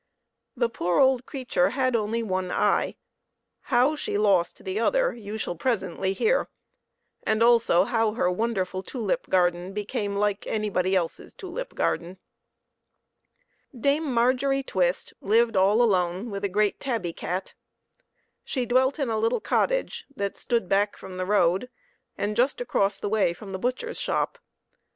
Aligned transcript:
The 0.57 0.67
poor 0.67 0.99
old 0.99 1.27
creature 1.27 1.69
had 1.69 1.95
only 1.95 2.23
one 2.23 2.49
eye; 2.49 2.95
how 3.65 3.95
she 3.95 4.17
lost 4.17 4.65
the 4.65 4.79
other 4.79 5.13
you 5.13 5.37
shall 5.37 5.55
presently 5.55 6.13
hear, 6.13 6.49
and 7.21 7.43
also 7.43 7.83
how 7.83 8.13
her 8.13 8.31
won 8.31 8.55
derful 8.55 8.81
tulip 8.81 9.29
garden 9.29 9.73
became 9.73 10.15
like 10.15 10.47
anybody 10.47 10.95
else's 10.95 11.35
tulip 11.35 11.75
garden. 11.75 12.17
Dame 13.79 14.11
Margery 14.11 14.63
Twist 14.63 15.13
lived 15.21 15.55
all 15.55 15.83
alone 15.83 16.31
with 16.31 16.43
a 16.43 16.49
great 16.49 16.79
tabby 16.79 17.13
cat. 17.13 17.53
She 18.43 18.65
dwelt 18.65 18.97
in 18.97 19.09
a 19.11 19.19
little 19.19 19.39
cot 19.39 19.69
tage 19.69 20.05
that 20.15 20.35
stood 20.35 20.67
back 20.67 20.97
from 20.97 21.17
the 21.17 21.27
road, 21.27 21.69
and 22.17 22.35
just 22.35 22.59
across 22.59 22.99
the 22.99 23.07
way 23.07 23.33
from 23.33 23.51
the 23.51 23.59
butcher's 23.59 23.99
shop. 23.99 24.39